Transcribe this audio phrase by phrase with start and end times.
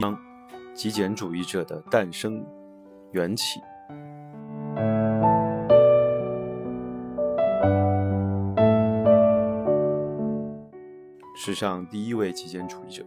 [0.00, 0.16] 当
[0.74, 2.44] 极简主义者的诞生
[3.12, 3.60] 缘起。
[11.34, 13.04] 史上第一位极简主义者，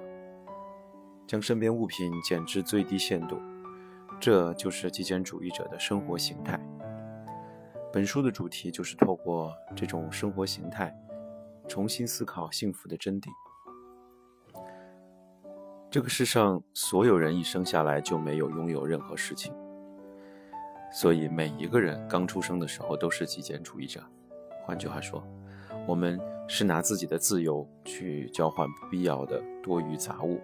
[1.28, 3.38] 将身边物品减至最低限度，
[4.20, 6.60] 这就是极简主义者的生活形态。
[7.94, 10.98] 本书的主题就是透过这种生活形态，
[11.68, 13.30] 重新思考幸福的真谛。
[15.89, 19.54] 这个世上所有人一生下来就没有拥有任何事情，
[20.92, 24.01] 所以每一个人刚出生的时候都是极简主义者。
[24.64, 25.21] 换句话说，
[25.86, 30.39] 我们是拿自己的自由去交换不必要的多余杂物。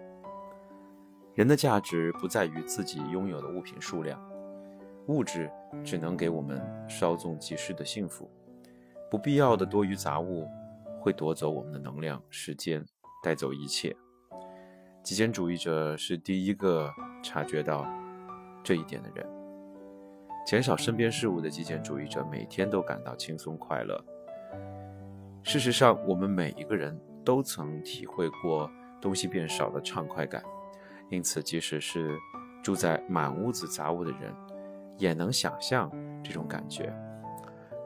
[1.34, 4.20] 人的价值不在于自己拥有的物品数量，
[5.06, 5.50] 物质
[5.82, 8.30] 只能给我们稍纵即逝的幸福，
[9.10, 10.46] 不必要的多余杂物
[11.00, 12.84] 会夺走我们的能量、时间，
[13.22, 13.96] 带走一切。
[15.02, 17.86] 极简主义者是第一个察觉到
[18.62, 19.26] 这一点的人。
[20.46, 24.02] 减少身边事物的极简主义者每天都感到轻松快乐。
[25.42, 30.42] 事实上，我们每一个人都曾体会过东西变少的畅快感，
[31.10, 32.18] 因此，即使是
[32.62, 34.34] 住在满屋子杂物的人，
[34.96, 35.90] 也能想象
[36.22, 36.94] 这种感觉。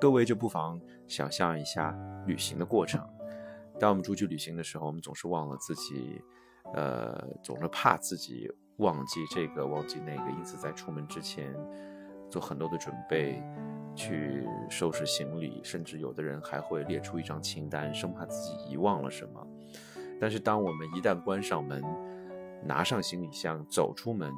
[0.02, 3.00] 各位就不妨想象一下旅行的过程。
[3.78, 6.20] 当我们出去旅行的时候，我们总是忘了自己。
[6.74, 11.54] 呃，总是怕自己忘记这个忘记那个，因此在出门之前
[12.28, 13.40] 做很多的准备，
[13.94, 19.46] 去收拾行李，甚至有的人还会列出一张清单，生怕自己遗忘了什么。
[20.20, 21.80] 但是当我们一旦关上门，
[22.64, 24.32] 拿上行李箱，走出门，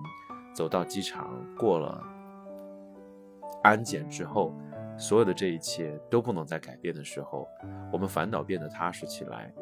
[0.55, 2.03] 走到机场，过了
[3.63, 4.53] 安检之后，
[4.97, 7.49] 所有的这一切都不能再改变的时候，
[7.93, 9.53] 我们反倒变得踏实起来。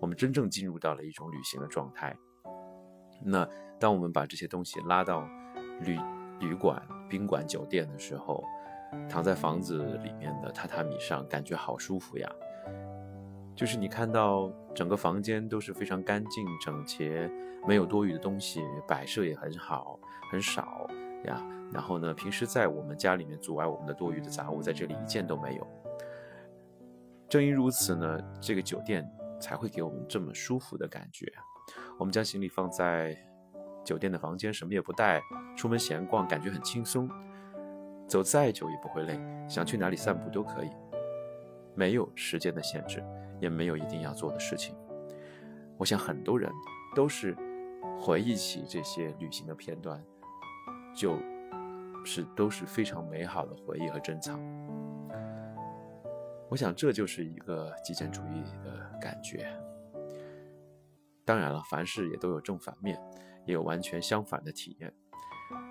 [0.00, 2.16] 我们真正进入到了一种旅行的状态。
[3.24, 3.48] 那
[3.78, 5.28] 当我们把这些东西拉到
[5.80, 5.98] 旅
[6.40, 8.42] 旅馆、宾馆、酒店的时候，
[9.08, 12.28] 躺在房子里面的榻榻米上，感觉好舒服呀。
[13.54, 17.30] 就是你看到整个房间都是非常干净整洁，
[17.66, 19.98] 没有多余的东西，摆设也很好，
[20.30, 20.90] 很少
[21.26, 21.40] 呀。
[21.72, 25.66] 然后呢，平时在我们家里面阻碍我们的多余的杂物，在这里一件都没有。
[27.28, 29.10] 正因如此呢，这个酒店。
[29.42, 31.26] 才会给我们这么舒服的感觉。
[31.98, 33.18] 我们将行李放在
[33.84, 35.20] 酒店的房间，什么也不带，
[35.56, 37.10] 出门闲逛，感觉很轻松。
[38.06, 40.70] 走再久也不会累，想去哪里散步都可以，
[41.74, 43.02] 没有时间的限制，
[43.40, 44.76] 也没有一定要做的事情。
[45.76, 46.48] 我想很多人
[46.94, 47.36] 都是
[48.00, 50.00] 回忆起这些旅行的片段，
[50.94, 51.16] 就
[52.04, 54.40] 是都是非常美好的回忆和珍藏。
[56.48, 59.50] 我想这就是一个极简主义的感觉。
[61.24, 63.00] 当然了，凡事也都有正反面，
[63.46, 64.92] 也有完全相反的体验。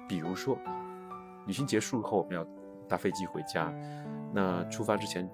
[0.07, 0.57] 比如说，
[1.45, 2.43] 旅行结束后我们要
[2.87, 3.71] 搭飞机回家，
[4.33, 5.29] 那出发之前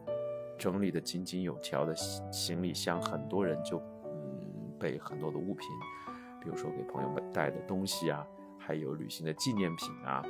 [0.58, 5.68] 整理的井井有条的行李箱，很多人就嗯备很多的物品，
[6.42, 8.26] 比如说给朋友们带的东西啊，
[8.58, 10.22] 还有旅行的纪念品啊。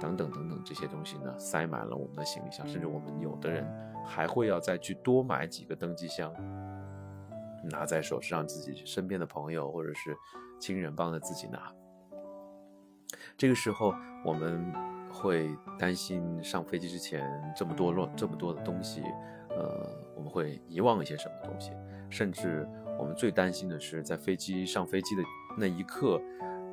[0.00, 3.66] 等等等等，这些东西呢，塞满了我们的行李箱，甚至我们有的人
[4.06, 6.32] 还会要再去多买几个登机箱，
[7.70, 10.16] 拿在手上，自己身边的朋友或者是
[10.58, 11.72] 亲人帮着自己拿。
[13.36, 13.94] 这个时候，
[14.24, 14.72] 我们
[15.12, 19.02] 会担心上飞机之前这么多乱这么多的东西，
[19.50, 21.72] 呃，我们会遗忘一些什么东西，
[22.08, 22.66] 甚至
[22.98, 25.22] 我们最担心的是在飞机上飞机的
[25.58, 26.20] 那一刻，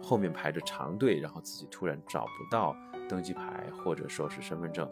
[0.02, 2.76] 后面排着长队，然后自己突然找不到。
[3.10, 4.86] 登机牌或者说是身份证，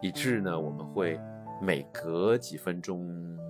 [0.00, 1.20] 以致呢，我们会
[1.60, 3.06] 每隔几分钟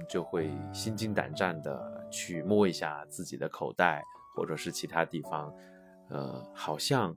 [0.09, 4.03] 就会心惊胆战的去摸一下自己的口袋
[4.35, 5.55] 或者是其他地方，
[6.09, 7.17] 呃，好像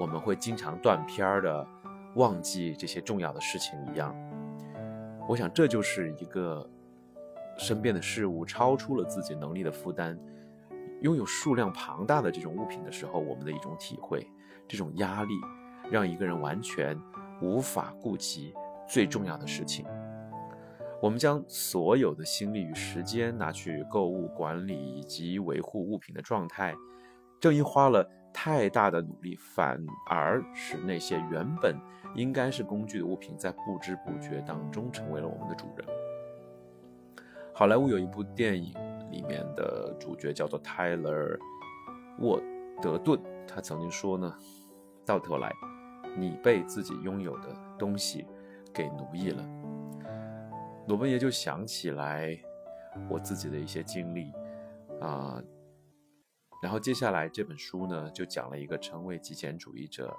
[0.00, 1.64] 我们会经常断片儿的
[2.16, 4.12] 忘记这些重要的事情一样。
[5.28, 6.68] 我想这就是一个
[7.56, 10.18] 身边的事物超出了自己能力的负担，
[11.02, 14.26] 拥有数量庞大的这种物品的时候，我们的一种体会，
[14.66, 15.34] 这种压力。
[15.90, 16.94] 让一个人完全
[17.40, 18.52] 无法顾及
[18.86, 19.86] 最重要的事情。
[21.00, 26.74] 我们将所有的心力与时间拿去购物、管理以及维护物品的状态，
[27.40, 31.74] 正因花了太大的努力，反而使那些原本
[32.14, 35.88] 应该是工具的物品，在不知不觉当中成为了我们的主人。
[37.54, 38.74] 好莱坞有一部电影，
[39.10, 41.10] 里面的主角叫做泰勒·
[42.20, 42.40] 沃
[42.82, 44.34] 德顿，他曾经说呢，
[45.04, 45.52] 到头来。
[46.16, 48.26] 你被自己拥有的东西
[48.74, 49.46] 给奴役了，
[50.88, 52.36] 罗伯也就想起来
[53.08, 54.32] 我自己的一些经历。
[55.00, 55.40] 啊。
[56.60, 60.12] 然后接下来这本书呢，就讲了一个成为极简主义者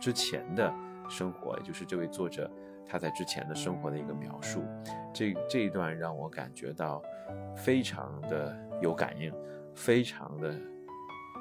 [0.00, 0.74] 之前的
[1.08, 2.50] 生活，也就是这位作者
[2.84, 4.64] 他在之前的生活的一个描述。
[5.14, 7.00] 这这一段让我感觉到
[7.56, 9.32] 非常的有感应，
[9.74, 10.54] 非常的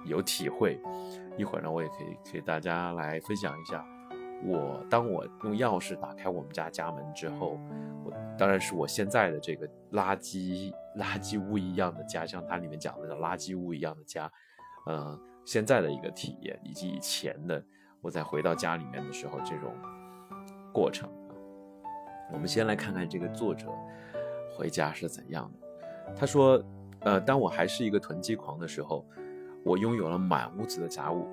[0.06, 0.80] 有体会。
[1.38, 3.86] 一会儿呢，我也可以给大家来分享一下，
[4.44, 7.60] 我当我用钥匙打开我们家家门之后，
[8.04, 10.74] 我当然是我现在的这个垃圾。
[10.96, 14.32] 垃圾屋一样的家，像它里面讲的叫垃圾屋一样的家，
[14.86, 17.62] 呃，现在的一个体验，以及以前的
[18.00, 19.74] 我在回到家里面的时候这种
[20.72, 21.12] 过程。
[22.32, 23.68] 我们先来看看这个作者
[24.58, 25.65] 回家是怎样的。
[26.14, 26.62] 他说，
[27.00, 29.06] 呃，当我还是一个囤积狂的时候，
[29.64, 31.28] 我拥有了满屋子的杂物。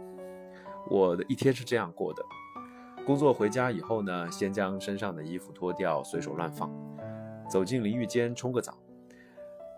[0.88, 2.22] 我的一天是这样过的：
[3.04, 6.70] 工作回家以后呢，先将身上的衣服脱掉，随手乱放，
[7.48, 8.76] 走进淋浴间冲个澡。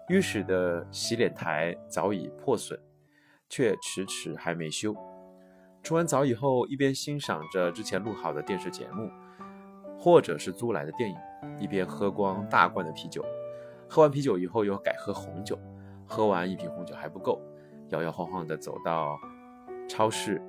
[0.09, 2.79] 浴室的洗脸台早已破损，
[3.49, 4.95] 却迟迟还没修。
[5.83, 9.11] 冲完澡以后，一边欣赏着之前录好的电视节目，
[9.99, 11.17] 或者是租来的电影，
[11.59, 13.25] 一边喝光大罐的啤酒。
[13.89, 15.59] 喝完啤酒以后，又改喝红酒。
[16.07, 17.41] 喝完一瓶红酒还不够，
[17.89, 19.19] 摇摇晃晃地走到
[19.89, 20.41] 超市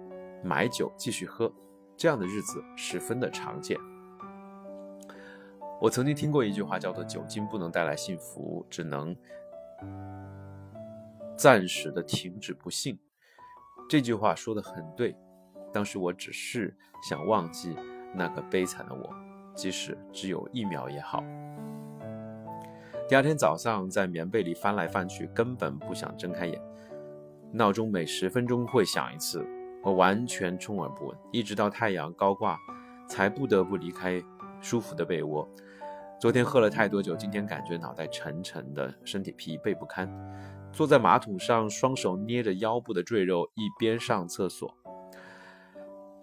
[0.43, 1.51] 买酒继续喝。
[1.95, 3.79] 这样的日子十分的常见。
[5.79, 9.15] 我曾经听过一句话，叫做“酒精不能带来幸福，只能”。
[11.37, 12.99] 暂时的停止不幸，
[13.89, 15.15] 这句话说的很对。
[15.71, 17.75] 当时我只是想忘记
[18.13, 19.15] 那个悲惨的我，
[19.53, 21.23] 即使只有一秒也好。
[23.07, 26.59] 第二天早上在棉被里翻来翻去，根本不想睁开眼。
[27.51, 29.45] 闹钟每十分钟会响一次，
[29.83, 32.57] 我完全充耳不闻，一直到太阳高挂，
[33.07, 34.19] 才不得不离开
[34.59, 35.47] 舒服的被窝。
[36.19, 40.11] 昨天喝了太多酒，今天感觉脑袋沉沉的，身体疲惫不堪。
[40.71, 44.75] 坐在马桶上，双手捏着腰部的赘肉，一边上厕所。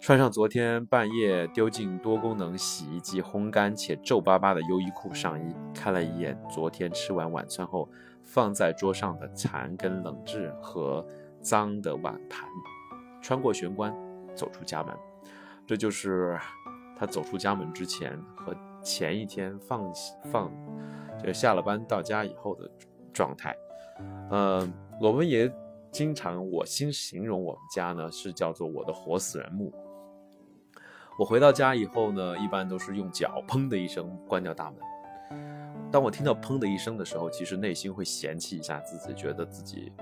[0.03, 7.87] 穿上昨天半夜丢进多功能洗衣机烘干且皱巴巴的优衣库上衣，看了一眼昨天吃完晚餐后
[8.21, 11.07] 放在桌上的残羹冷炙和
[11.41, 12.45] 脏的碗盘，
[13.21, 13.95] 穿过玄关，
[14.35, 14.93] 走出家门。
[15.65, 16.37] 这就是
[16.97, 18.53] 他走出家门之前和。
[18.83, 19.89] 前一天放
[20.25, 20.51] 放，
[21.23, 22.69] 就下了班到家以后的
[23.13, 23.55] 状态，
[24.29, 25.49] 嗯，我们也
[25.89, 29.73] 经常我新形容我们家呢是叫做我的活死人墓。
[31.17, 34.79] 我回到家以后呢，一般都是用脚砰的一声关掉大门。
[35.91, 39.93] 当我听到砰的一声的时候，其实内心会嫌弃一下自己，觉得自己，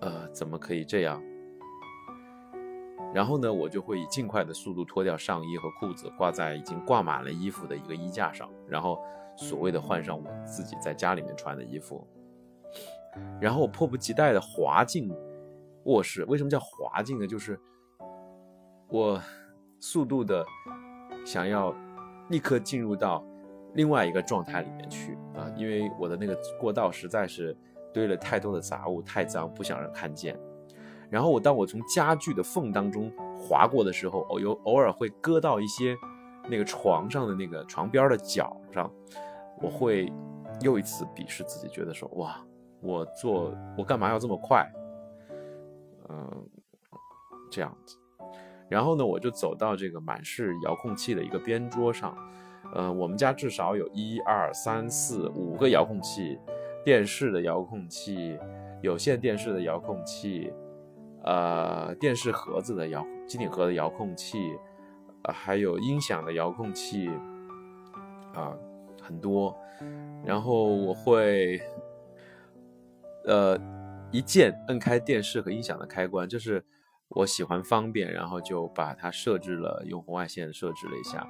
[0.00, 1.22] 呃，怎么可以这样？
[3.14, 8.98] 然后呢，我就会以尽快的速度脱掉上衣和裤子，挂在已经挂满了衣服的一个衣架上，然后
[9.36, 12.04] 所谓的换上我自己在家里面穿的衣服，
[13.40, 15.12] 然后我迫不及待的滑进
[15.84, 16.24] 卧室。
[16.24, 17.26] 为什么叫滑进呢？
[17.26, 17.58] 就是
[18.88, 19.20] 我
[19.80, 20.44] 速度的
[21.24, 21.74] 想要
[22.28, 23.24] 立刻进入到
[23.74, 27.56] 另外一个状态里面去啊，因为我的那个过道实在是
[27.92, 30.38] 堆了太多的杂物，太脏，不想让看见。
[31.08, 35.96] 然后我当我从家具的缝当中划过的时候，偶有偶尔会割到一些
[36.48, 38.88] 那个床上的那个床边的角上，
[39.60, 40.12] 我会
[40.60, 42.40] 又一次鄙视自己，觉得说哇，
[42.80, 44.64] 我做我干嘛要这么快？
[46.08, 46.48] 嗯，
[47.50, 47.96] 这样子。
[48.70, 52.16] 然后呢，我就走到这个满是遥控器的一个边桌上，
[52.72, 56.38] 呃，我们家至少有一二三四五个遥控器，
[56.84, 58.38] 电视的遥控器，
[58.80, 60.52] 有线电视的遥控器。
[61.22, 64.38] 呃，电视盒子的遥机顶盒的遥控器，
[65.24, 67.10] 呃，还有音响的遥控器，
[68.32, 68.56] 啊，
[69.02, 69.54] 很多。
[70.24, 71.60] 然后我会，
[73.26, 73.54] 呃，
[74.10, 76.64] 一键摁开电视和音响的开关，就是
[77.10, 81.26] 我喜欢方便，然后就把它设置了，用红外线设置了一下。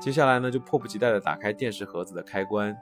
[0.00, 2.76] 接下来呢，就迫不及待的打开电视盒子的开关。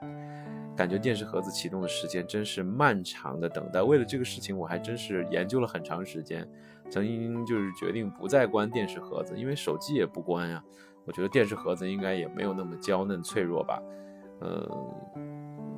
[0.75, 3.81] 感觉电视盒子启动的时间真是漫长的等待。
[3.81, 6.45] 为了这个事情，我还真是研究了很长时间。
[6.89, 10.61] 曾经就是决定不再关电视盒子，因为手机也不关呀。
[11.05, 13.81] 我觉得电视盒子应该也没有那么娇嫩脆弱吧。
[14.41, 14.67] 嗯，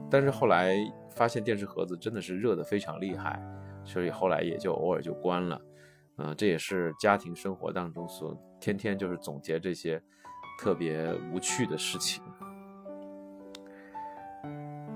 [0.10, 0.76] 但是后来
[1.12, 3.40] 发现电视盒子真的是热得非常厉害，
[3.84, 5.62] 所以后来也就偶尔就关了。
[6.18, 10.02] 嗯，这也是家庭生活当中所天天就是总结这些
[10.60, 12.24] 特别无趣的事情。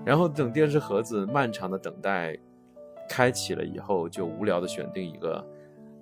[0.04, 2.36] 然后等电视盒子漫长的等待
[3.08, 5.46] 开启了以后，就无聊的选定一个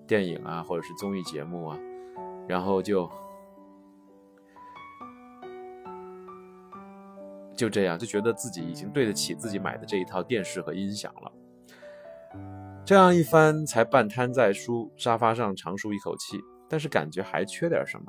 [0.08, 1.78] 电影啊，或者是综艺节目啊，
[2.48, 3.10] 然后就
[7.58, 11.32] 就这样，就觉得自己已经对得起自己买的这一套电视和音响了。
[12.90, 18.06] 这样一番，才半瘫在书沙发上长舒一口气，但是感觉还缺点什么。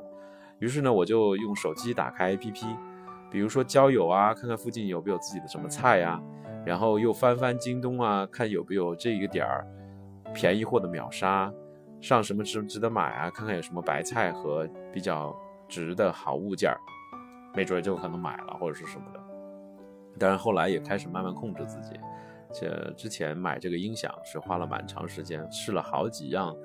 [0.57, 2.65] 于是呢，我就用手机打开 APP，
[3.29, 6.19] 比如说交友啊，看看附近有没有自己的什么菜呀，
[6.65, 9.67] 然后又翻翻京东啊，看有没有这一个点儿
[10.33, 11.53] 便宜货的秒杀，
[11.99, 15.31] 上什么值值得买啊，看看有什么白菜和比较
[15.69, 16.77] 值的好物件儿，
[17.53, 19.19] 没准就可能买了或者是什么的。
[20.17, 21.99] 当然后来也开始慢慢控制自己，
[22.53, 26.55] 这之前买这个音响是花了蛮长时间，试了好几样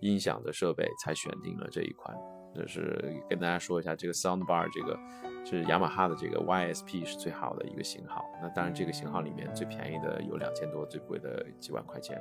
[0.00, 2.16] 音响的设备才选定了这一款。
[2.54, 4.96] 就是跟大家说一下，这个 Soundbar 这个
[5.44, 8.24] 是雅马哈的这个 YSP 是最好的一个型号。
[8.40, 12.16] 那当然，这个型号里面最便宜的有两千多，最贵的几万块钱，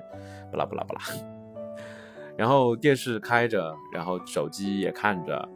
[0.49, 1.01] 不啦不啦不啦。
[2.35, 5.47] 然后电视开着，然后手机也看着，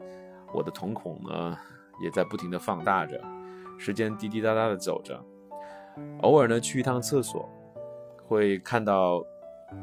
[0.53, 1.57] 我的瞳孔呢
[1.99, 3.19] 也在不停的放大着，
[3.79, 5.19] 时间滴滴答答的走着。
[6.21, 7.49] 偶尔呢去一趟厕所，
[8.27, 9.23] 会看到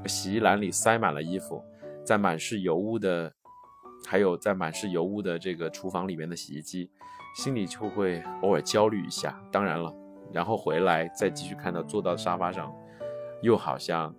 [0.06, 1.62] 洗衣篮里塞满了衣服，
[2.04, 3.32] 在满是油污的。
[4.06, 6.90] 还有在满是油污的这个厨房里面的洗衣机，
[7.36, 9.34] 心里就会偶尔焦虑一下。
[9.50, 9.90] 当然了，
[10.30, 12.70] 然后回来再继续看到坐到沙发上，
[13.40, 14.14] 又好像，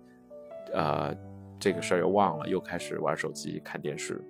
[0.72, 1.14] 呃，
[1.60, 4.20] 这个事儿又忘了，又开始玩手机看电视。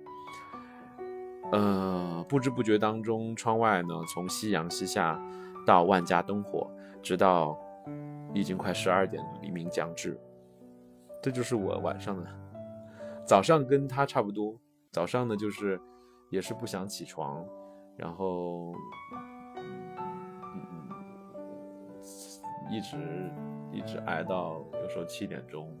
[1.51, 5.19] 呃，不知不觉当中，窗外呢从夕阳西下
[5.65, 6.69] 到万家灯火，
[7.01, 7.57] 直到
[8.33, 10.19] 已经快十二点，黎明将至。
[11.21, 12.29] 这就是我晚上的，
[13.25, 14.55] 早上跟他差不多。
[14.91, 15.79] 早上呢，就是
[16.29, 17.45] 也是不想起床，
[17.95, 18.73] 然后，
[22.69, 22.97] 一直
[23.71, 25.71] 一直挨到有时候七点钟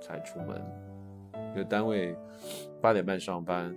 [0.00, 0.62] 才出门，
[1.34, 2.16] 因为单位
[2.80, 3.74] 八点半上班，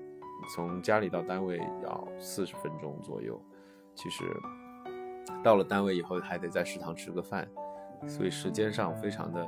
[0.54, 3.40] 从家里到单位要四十分钟左右。
[3.96, 4.26] 其实
[5.44, 7.48] 到了单位以后还得在食堂吃个饭，
[8.08, 9.48] 所以时间上非常的。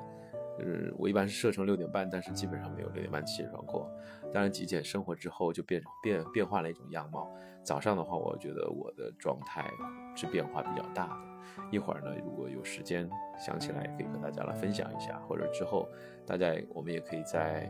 [0.57, 3.91] 嗯我一般是设成六点半，但是基本上没有六点半起床过。
[4.33, 7.29] 当然，极简生活之后就变变变化了一种样貌。
[7.61, 9.69] 早上的话，我觉得我的状态
[10.15, 11.17] 是变化比较大的。
[11.71, 15.89] 一会儿呢，如果有时间想起来，也可以和大家来分享一下，或者之后
[16.25, 17.69] 大家我们也可以在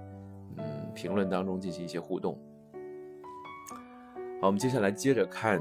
[0.57, 2.39] 嗯评论当中进行一些互动。
[4.41, 5.59] 好，我们接下来接着看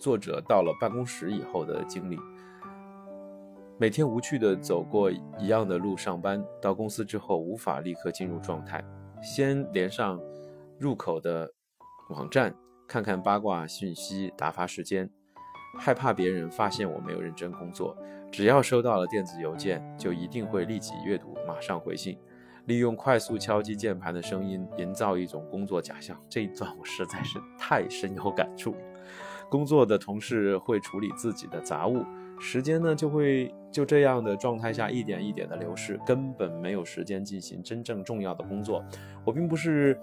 [0.00, 2.18] 作者到了办公室以后的经历。
[3.78, 8.84] 每天无趣的走过一样的路上班，到公司之后无法立刻进入状态，
[9.22, 10.20] 先连上
[10.78, 11.50] 入口的
[12.10, 12.54] 网站
[12.88, 15.08] 看看八卦讯息打发时间，
[15.78, 17.96] 害怕别人发现我没有认真工作。
[18.30, 22.18] 只要收到了电子邮件，就一定会立即阅读，马上回信，
[22.66, 26.20] 利用快速敲击键盘的声音营造一种工作假象。
[26.28, 28.74] 这一段我实在是太深有感触。
[29.50, 32.04] 工作的同事会处理自己的杂物。
[32.38, 38.82] 时间呢，就会就这样的状态下一点一点的流逝，根本没有时间进行真正重要的工作。
[39.26, 40.00] 我并不是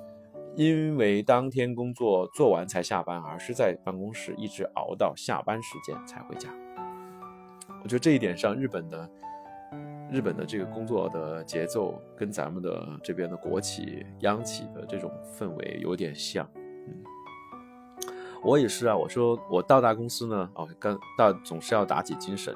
[0.55, 6.49] 因为当天工作做完才下班，而是在办公室一直熬到下班时间才回家。
[7.81, 9.09] 我觉得这一点上，日本的
[10.11, 16.47] 日本的这个工作的节奏跟咱们的这边的国企央企的这种氛围有点像，
[18.43, 22.55] 我也是啊，我说我到大公司呢，哦，刚到总是要打起精神。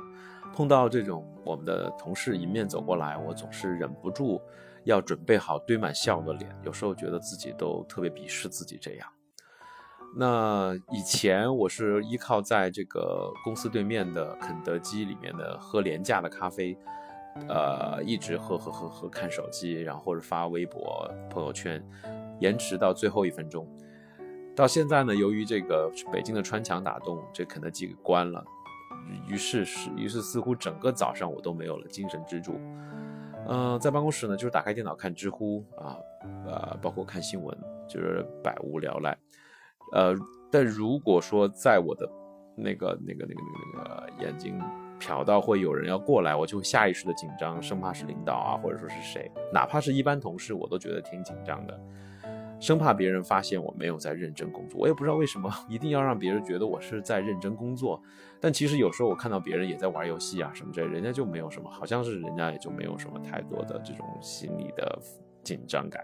[0.54, 4.42] 碰到这种我们的同事迎面走过来，我总是忍不住
[4.84, 6.54] 要准备好堆满笑的脸。
[6.64, 9.08] 有时候觉得自己都特别鄙视自己这样。
[10.14, 16.78] 那以前我是依靠在这个公司对面的肯德基里面的喝廉价的咖啡，
[17.48, 21.82] 呃，一直喝喝喝喝看手机，然后或者发微博朋友圈，
[22.42, 23.66] 延迟到最后一分钟。
[24.56, 28.44] 到现在呢，由于这个北京的穿墙打洞，这肯德基给关了，
[29.28, 32.60] 于是是于是似乎整个早上我都没有了精神支柱。
[33.48, 35.98] 嗯，在办公室呢，就是打开电脑看知乎啊，
[36.46, 39.18] 呃，包括看新闻，就是百无聊赖。
[39.94, 40.14] 呃，
[40.52, 42.08] 但如果说在我的
[42.56, 43.42] 那个那个那个
[43.74, 44.60] 那个那个眼睛
[45.00, 51.80] 瞟到会有人要过来，我就会下意识的紧张，生怕是领导啊，或者说是谁，哪怕是一般同事，我都觉得挺紧张的。
[52.62, 58.02] 生怕别人发现我没有在认真工作，我也不知道为什么一定要让别人觉得我是在认真工作。
[58.40, 65.00] 但其实有时候我看到别人也在玩游戏啊什么之类，人家就没有什么，好像是人家也就没有什么太多的这种心理的
[65.44, 66.04] 紧张感。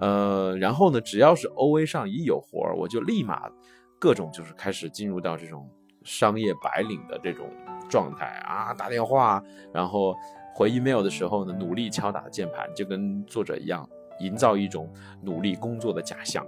[0.00, 3.50] 呃，然后呢，只要是 O A 上一有活，我就立马
[3.98, 5.66] 各种就是开始进入到这种
[6.04, 7.48] 商业白领的这种
[7.88, 10.14] 状态啊，打电话，然后
[10.54, 13.88] 回 email 的时候呢，努力敲打键盘，就跟作者一样。
[14.20, 14.88] 营造一种
[15.22, 16.46] 努力工作的假象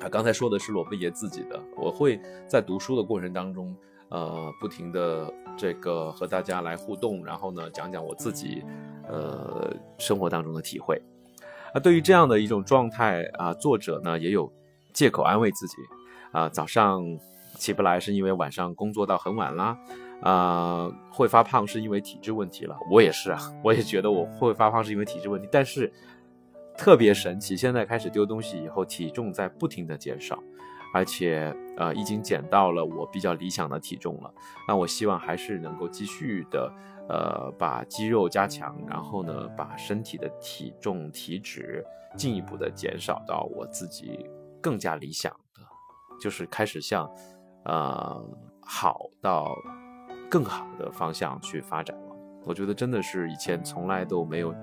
[0.00, 0.08] 啊！
[0.08, 3.76] 刚才说的是罗贝爷自己的，我会在读书的过程当中，
[4.08, 8.64] 呃，不停的这个和大家来互动，然后呢，讲讲我自己，
[9.08, 11.00] 呃，生活当中的体会。
[11.72, 14.52] 啊，对于这样的一种状态啊，作者呢也有
[14.92, 15.76] 借口安慰自己，
[16.32, 17.02] 啊，早上
[17.54, 19.78] 起不来是因为晚上工作到很晚啦，
[20.20, 22.76] 啊，会发胖是因为体质问题了。
[22.90, 25.90] 我也是啊，我也觉得我会发胖是因为体质问题，但是
[26.82, 30.42] 特别神奇，现在开始丢东西以后，体重在不停的减少，
[30.92, 34.34] 而且呃已经减到了我比较理想的体重了。
[34.66, 36.72] 那我希望还是能够继续的。
[37.08, 41.84] 呃，把肌肉加强，然后呢，把身体的体重、体脂
[42.16, 44.24] 进一步的减少到我自己
[44.60, 45.60] 更加理想的，
[46.20, 47.10] 就是开始向
[47.64, 48.24] 呃
[48.60, 49.52] 好到
[50.30, 52.16] 更好的方向去发展了。
[52.44, 54.54] 我觉得真的是以前从来都没有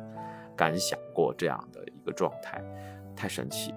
[0.60, 2.62] 敢想过这样的一个状态，
[3.16, 3.74] 太神奇。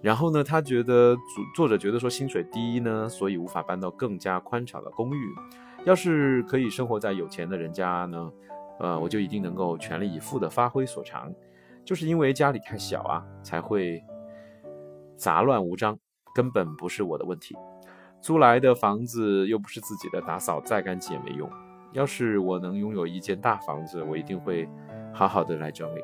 [0.00, 1.22] 然后呢，他觉得作
[1.56, 5.34] 作者觉得说薪水低呢，所以无法搬到更加宽敞的公寓。
[5.84, 8.32] 要是可以生活在有钱的人家呢，
[8.78, 11.34] 呃，我就一定能够全力以赴地发挥所长。
[11.84, 14.00] 就是因为家里太小啊，才会
[15.16, 15.98] 杂乱无章，
[16.32, 17.56] 根本不是我的问题。
[18.20, 21.50] 租来的房子又不是自己的，打扫再干净也没用。
[21.92, 24.68] 要是我能拥有一间大房子，我一定会
[25.12, 26.00] 好好的来整理。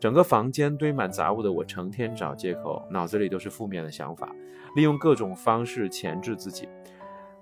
[0.00, 4.34] 整个房间堆满杂物的我，成天找借口，脑子里都是负面的想法，
[4.76, 6.68] 利用各种方式钳制自己。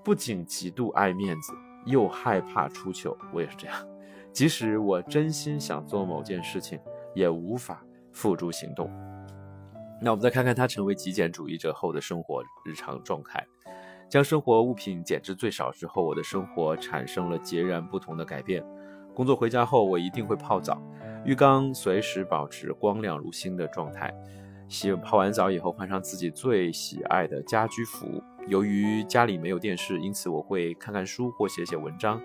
[0.05, 1.53] 不仅极度爱面子。
[1.87, 3.75] 又害怕出糗，我也是这样。
[4.35, 6.79] 即使我真心想做某件事情，
[7.15, 8.91] 也无法付诸行动。
[9.99, 13.43] 那我们再看看他成为极简主义者后的生活日常状态。
[14.11, 18.63] 将生活物品减至最少之后，我的生活产生了截然不同的改变。
[19.21, 20.81] 工作回家后，我一定会泡澡，
[21.27, 24.11] 浴缸随时保持光亮如新的状态。
[24.67, 28.07] 洗泡完澡以后，换上自己最喜爱的家居服。
[28.49, 32.19] 由于家里没有电视，因此我会看看书或写写文章。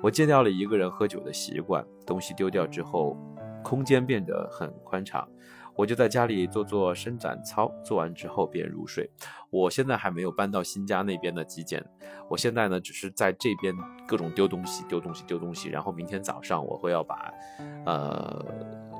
[0.00, 1.84] 我戒掉了一个人喝酒的习惯。
[2.06, 3.16] 东西丢掉之后，
[3.64, 5.28] 空间变得很宽敞。
[5.76, 9.10] 我就在家里做做伸展操，做完之后便入睡。
[9.50, 11.84] 我现在还没有搬到新家那边的极简。
[12.28, 13.74] 我现在呢，只是在这边
[14.08, 15.68] 各种丢东西，丢东西，丢东西。
[15.68, 17.32] 然后明天早上我会要把，
[17.84, 18.44] 呃，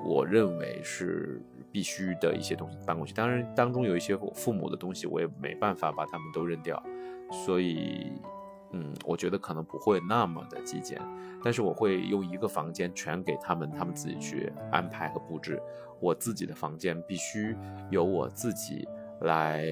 [0.05, 1.43] 我认为是。
[1.73, 6.83] 必须的一些东西搬过去，当然当中有一些我父母的东西，我也没办法把他们都扔掉，
[7.45, 8.11] 所以，
[8.73, 10.99] 嗯，我觉得可能不会那么的极简，
[11.45, 15.61] 但是我会用一个房间全给他们，他们自己去安排和布置。
[16.01, 17.57] 我自己的房间必须
[17.91, 18.87] 由我自己
[19.21, 19.65] 来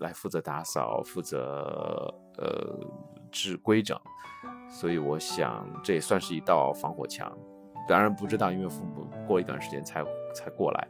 [0.00, 2.78] 来负责打扫，负责呃
[3.30, 3.98] 治规整，
[4.70, 7.32] 所以我想这也算是一道防火墙。
[7.88, 10.88] 当然不知道，因为父母过一段时间才才过来。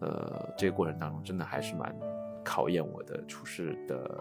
[0.00, 1.94] 呃，这个过程当中真的还是蛮
[2.44, 4.18] 考验我的处事的，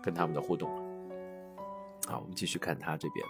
[0.00, 0.70] 跟他们的互动。
[2.06, 3.26] 好，我们继续看他这边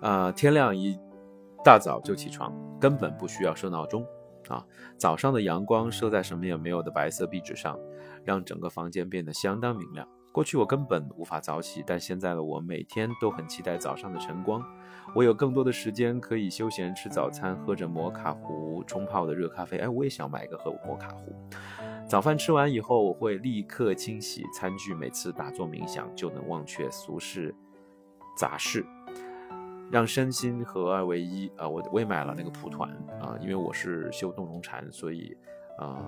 [0.00, 0.08] 的。
[0.08, 0.98] 啊，天亮一
[1.64, 4.06] 大早就起床，根本不需要设闹钟
[4.48, 4.64] 啊。
[4.96, 7.78] 早上的阳光射在什么也没有的白色壁纸上，
[8.24, 10.08] 让整个房间变得相当明亮。
[10.32, 14.62] 过去我根本无法早起，但现在的我每天都很期待早上的晨光。
[15.14, 19.78] 我有更多的时间可以休闲吃早餐，喝着摩卡壶冲泡的热咖啡。
[19.78, 21.34] 哎，我也想买一个喝摩卡壶。
[22.06, 24.94] 早饭吃完以后，我会立刻清洗餐具。
[24.94, 27.52] 每次打坐冥想，就能忘却俗世
[28.36, 28.86] 杂事，
[29.90, 31.48] 让身心合二为一。
[31.56, 35.36] 啊，我我也买了那个蒲团啊，因为我是修动容禅，所以
[35.78, 36.04] 啊，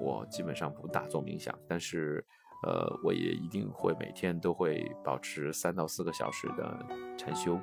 [0.00, 2.24] 我基本上不打坐冥想，但是。
[2.66, 6.74] 呃，我也一定会每天都会保持三到四个小时的
[7.14, 7.60] 禅修。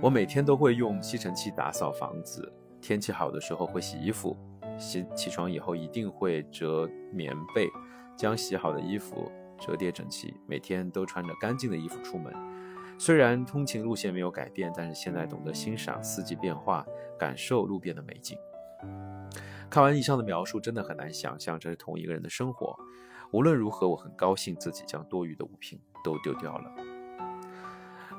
[0.00, 4.34] 我每天都会用吸尘器打扫房子，天气好的时候会洗衣服。
[4.78, 7.68] 洗起床以后一定会折棉被，
[8.16, 9.30] 将洗好的衣服
[9.62, 10.34] 折叠整齐。
[10.46, 12.34] 每天都穿着干净的衣服出门。
[12.98, 16.84] 虽然通勤路线没有改变，但是现在懂得欣赏四季变化，
[17.18, 18.36] 感受路边的美景。
[19.70, 22.76] 看完以上的描述，真的很难想象这是同一个人的生活。
[23.30, 26.70] 无论如何，我很高兴自己将多余的物品都丢掉了。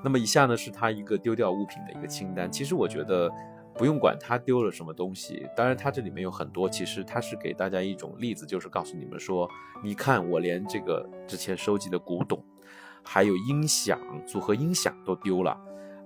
[0.03, 2.51] 那么以下呢，是他一个丢掉物品的一个清单。
[2.51, 3.32] 其实我觉得
[3.75, 9.49] 不用管他丢了什么东西，当然他这里面有很多，其实他是给大家一种例子，就是告诉你们说，
[9.83, 12.43] 你看我连这个之前收集的古董，
[13.03, 15.59] 还有音响组合音响都丢了。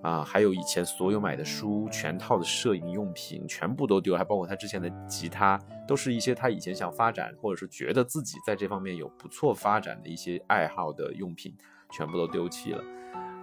[0.03, 11.53] 啊，还有以前所有买的书、全套的摄影用品，全部都丢了，还包括他之前的吉他，都是一些他以前想发展，或者是觉得自己在这方面有不错发展的一些爱好的用品，
[11.89, 12.83] 全部都丢弃了。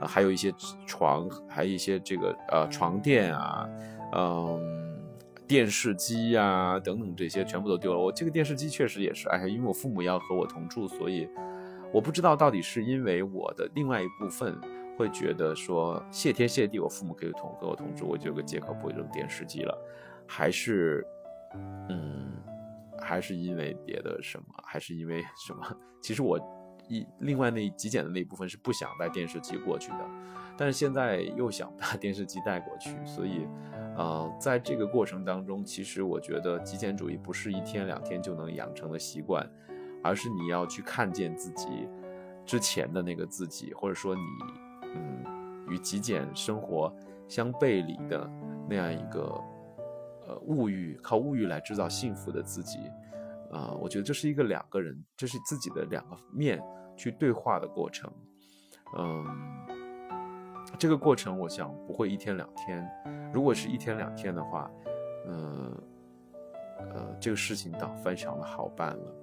[0.00, 0.54] 啊，还有一些
[0.86, 3.68] 床，还有一些这个呃床垫啊，
[4.12, 4.60] 嗯，
[5.46, 7.98] 电视机呀等等这些全部都丢了。
[7.98, 11.28] 我这个电视机确实也是，哎呀，因为我父母要和我同住，所以
[11.92, 14.56] 我不知道到底是因为我的另外一部分。
[14.96, 19.76] 会觉得说谢天谢地，我父母可以同跟我同住，我就有个借口不会扔电视机了，
[20.24, 21.04] 还是，
[21.88, 22.30] 嗯，
[23.00, 25.66] 还是因为别的什么，还是因为什么？
[26.00, 26.38] 其实我
[26.88, 30.08] 一另外那极简的那一部分是不想带电视机过去的，
[30.56, 33.46] 但是现在又想把电视机带过去，所以，
[33.96, 39.48] 呃，在这个过程当中，其实我觉得极简主义不是一天两天就能养成的习惯。
[40.06, 41.88] 而是你要去看见自己
[42.44, 44.20] 之前的那个自己，或者说你，
[44.94, 45.24] 嗯，
[45.66, 46.94] 与极简生活
[47.26, 48.30] 相背离的
[48.68, 49.20] 那样一个，
[50.28, 52.80] 呃，物欲靠物欲来制造幸福的自己，
[53.50, 56.62] 啊，我觉得这是一个两个人，这是自己的两个面
[56.94, 58.12] 去对话的过程，
[58.98, 59.24] 嗯，
[60.78, 62.88] 这个过程我想不会一天两天，
[63.32, 64.70] 如果是一天两天的话，
[65.26, 65.72] 嗯，
[66.78, 69.14] 呃，这个事情倒非常的好办了。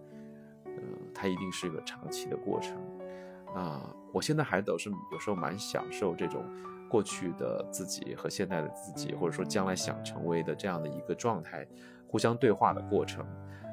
[0.65, 0.81] 嗯，
[1.13, 2.77] 它一定是一个长期的过程，
[3.53, 6.43] 啊，我现在还都是有时候蛮享受这种
[6.89, 11.67] 过去的自己和现在的自己，或者说将来想成为的这样的一个状态，
[12.07, 13.25] 互相对话的过程，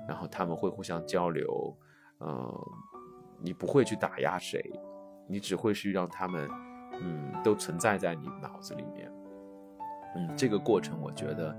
[0.08, 1.76] 然后他们会互相交流，
[2.20, 2.52] 嗯，
[3.40, 4.60] 你不会去打压谁，
[5.28, 6.50] 你只会是让他们，
[7.00, 9.12] 嗯，都存在在你脑子里面，
[10.16, 11.56] 嗯，这个过程我觉得，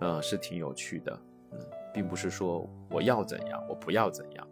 [0.00, 1.18] 呃，是挺有趣的，
[1.52, 1.58] 嗯，
[1.92, 4.46] 并不是说我要怎样，我不要怎样。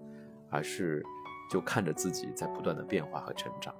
[0.52, 1.00] 而是
[1.48, 3.72] 就看着自己在不断的变化和成长，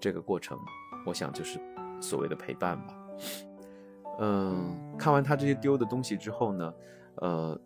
[0.00, 0.58] 这个过程，
[1.04, 1.60] 我想就是
[2.00, 2.96] 所谓的陪伴吧。
[4.20, 6.74] 嗯，看完他这些丢的东西之后呢，
[7.16, 7.60] 呃，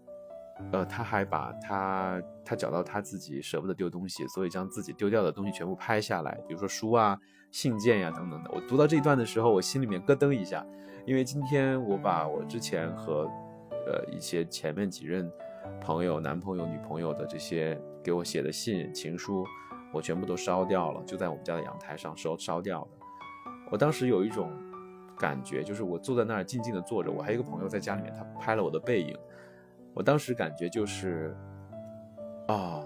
[0.73, 7.18] 呃，他还把他他找到他自己舍不得丢东西，所以将自己丢掉的东西全部拍下来，比如说书啊、
[7.51, 8.51] 信件呀等等的。
[8.53, 10.64] 我读到这一段的时候，我心里面咯噔一下，
[11.07, 13.29] 因为今天我把我之前和
[13.87, 15.31] 呃一些前面几任。
[15.83, 19.46] 朋友、男朋友、女朋友的这些给我写的信、情书，
[19.92, 22.88] 我全部都烧掉了，就在我们家的阳台上烧烧掉的。
[23.70, 24.51] 我当时有一种
[25.18, 29.16] 感觉，就是我坐在那儿静静的坐着，我还有一个朋友在家里面，他拍了我的背影。
[29.94, 31.37] 我当时感觉就是，
[32.48, 32.83] 啊，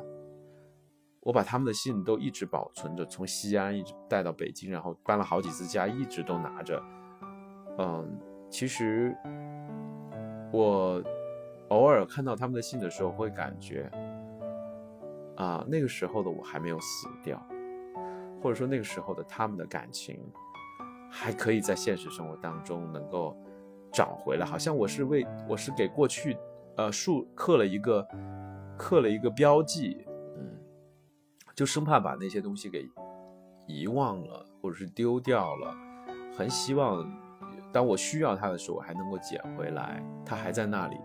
[1.20, 6.82] 我把他们的信都一直保存着，从西安一直带到北京，然后搬了好几次家，一直都拿着。
[7.78, 8.18] 嗯，
[8.50, 9.16] 其实
[10.52, 11.02] 我。
[11.70, 13.90] 偶尔看到他们的信的时候，会感觉，
[15.34, 17.42] 啊，那个时候的我还没有死掉，
[18.40, 20.20] 或者说那个时候的他们的感情，
[21.10, 23.34] 还可以在现实生活当中能够
[23.90, 24.44] 找回来。
[24.44, 26.36] 好像我是为我是给过去，
[26.76, 28.06] 呃，树刻了一个
[28.76, 30.04] 刻了一个标记，
[30.36, 30.58] 嗯，
[31.54, 32.88] 就生怕把那些东西给
[33.66, 35.74] 遗忘了，或者是丢掉了。
[36.36, 37.08] 很希望
[37.72, 40.96] 当我需要它的时候，我还能够捡回来，它还在那里。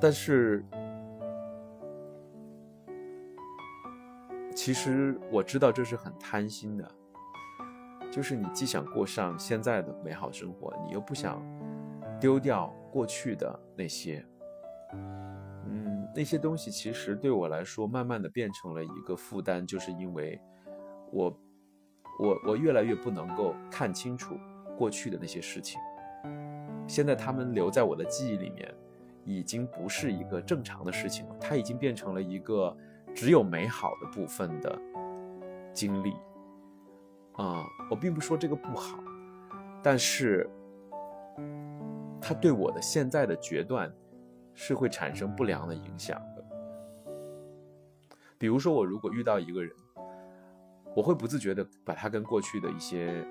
[0.00, 0.64] 但是，
[4.54, 6.88] 其实我知道这是很贪心的，
[8.12, 11.42] 就是你既想过上现在的美好生活，你又不想
[12.20, 14.24] 丢掉过去的那些，
[15.66, 20.40] 嗯，那些东西其实对我来说，慢慢的变成了一个负担，就是因为
[21.10, 21.36] 我，
[22.20, 24.38] 我，我越来越不能够看清楚
[24.78, 25.80] 过去的那些事情，
[26.86, 28.72] 现在他们留在我的记忆里面。
[29.26, 32.76] 已经不是一个正常的事情了，它已经变成了一个
[33.14, 34.78] 只有美好的部分的
[35.72, 36.12] 经历。
[37.32, 38.98] 啊，我并不说这个不好，
[39.82, 40.46] 但是
[42.26, 43.92] 它对我的现在的决断
[44.54, 46.42] 是会产生不良的影响的。
[48.38, 49.70] 比如说，我如果遇到一个人，
[50.96, 53.22] 我会不自觉的把他跟过去的一些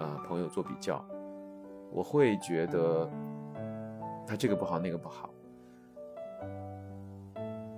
[0.00, 1.06] 呃朋友做比较，
[1.92, 3.06] 我会觉得
[4.26, 5.28] 他这个不好，那个不好。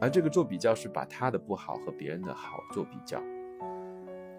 [0.00, 3.20] 而这个做比较是把他的不好和别人的好做比较，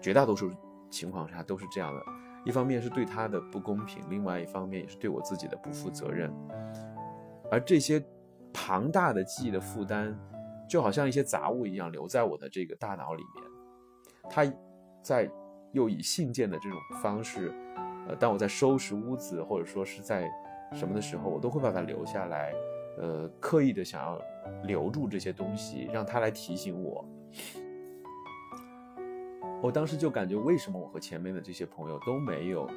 [0.00, 0.50] 绝大多数
[0.88, 2.02] 情况下都是这样的。
[2.44, 6.32] 一方面是对他的不公平，另外一方面也是对我自己的不负责任。
[7.50, 8.02] 而这些
[8.52, 10.16] 庞大的记忆的负担，
[10.68, 13.44] 就好像一些杂物一样留在我的这个大脑里面。
[14.30, 14.44] 他
[15.02, 15.30] 在
[15.72, 17.52] 又以信件的这种方式，
[18.08, 20.30] 呃，当我在收拾屋子或者说是在
[20.72, 22.52] 什么的时候，我都会把它留下来。
[22.98, 24.20] 呃，刻意的想要
[24.64, 27.02] 留住这些东西，让他来提醒我。
[29.62, 32.68] 我当时就感觉，为什么我和前面的这些朋友都没有，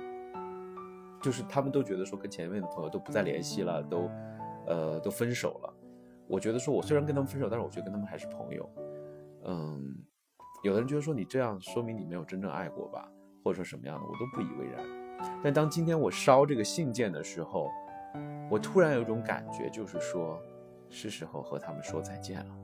[1.19, 4.07] 就是他们都觉得说跟前面的朋友都不再联系了，都，
[4.67, 5.73] 呃，都分手了。
[6.27, 8.69] 我觉得说，我虽然跟他们分手，但是我觉得跟他们还是朋友。
[9.45, 9.95] 嗯，
[10.63, 13.11] 有的人觉得说你这样说明你没有真正爱过吧，
[13.43, 14.85] 或者说什么样的，我都不以为然。
[15.43, 17.71] 但当今天我烧这个信件的时候，
[18.47, 20.39] 我突然有一种感觉，就是说，
[20.89, 22.55] 是时候和他们说再见了。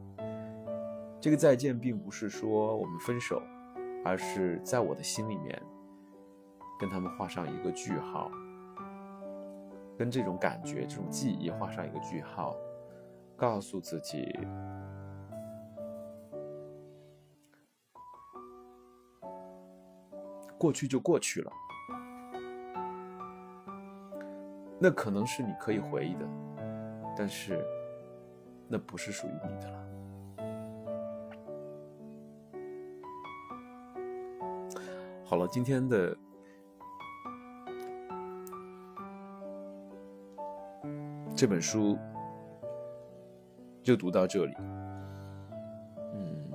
[1.20, 3.42] 这个再见，并不是说我们分手，
[4.04, 5.62] 而是在我的心里面
[6.80, 8.32] 跟他们画上一个句号，
[9.98, 12.56] 跟这种感觉、这种记忆画上一个句号，
[13.36, 14.28] 告诉自己，
[20.58, 21.52] 过去就过去了。
[24.80, 26.28] 那可能是你可以回忆的，
[27.16, 27.64] 但是
[28.68, 29.91] 那不是属于你的了。
[35.32, 36.14] 好了，今天的
[41.34, 41.98] 这本书
[43.82, 44.54] 就读到这里。
[46.14, 46.52] 嗯，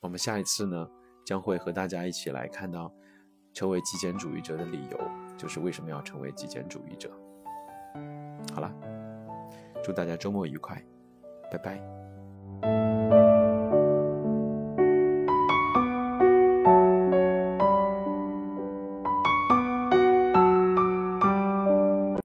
[0.00, 0.88] 我们下一次呢，
[1.26, 2.90] 将会和大家一起来看到
[3.52, 4.98] 成为极简主义者的理由，
[5.36, 7.10] 就是为什么要成为极简主义者。
[8.54, 8.72] 好了，
[9.84, 10.82] 祝大家周末愉快，
[11.52, 12.05] 拜拜。